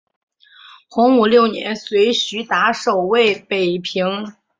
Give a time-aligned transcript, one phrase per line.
[0.89, 4.33] 洪武六年随徐达守卫北平。